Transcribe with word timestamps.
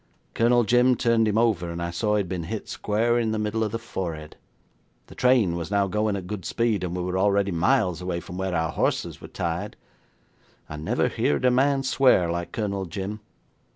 Colonel 0.33 0.63
Jim 0.63 0.95
turned 0.95 1.27
him 1.27 1.37
over, 1.37 1.69
and 1.69 1.79
I 1.79 1.91
saw 1.91 2.15
he 2.15 2.21
had 2.21 2.27
been 2.27 2.45
hit 2.45 2.67
square 2.67 3.19
in 3.19 3.31
the 3.33 3.37
middle 3.37 3.63
of 3.63 3.71
the 3.71 3.77
forehead. 3.77 4.35
The 5.05 5.13
train 5.13 5.55
was 5.55 5.69
now 5.69 5.85
going 5.85 6.15
at 6.15 6.25
good 6.25 6.43
speed, 6.43 6.83
and 6.83 6.95
we 6.97 7.03
were 7.03 7.19
already 7.19 7.51
miles 7.51 8.01
away 8.01 8.19
from 8.19 8.35
where 8.35 8.55
our 8.55 8.71
horses 8.71 9.21
were 9.21 9.27
tied. 9.27 9.75
I 10.67 10.77
never 10.77 11.07
heard 11.07 11.45
a 11.45 11.51
man 11.51 11.83
swear 11.83 12.31
like 12.31 12.51
Colonel 12.51 12.85
Jim. 12.87 13.19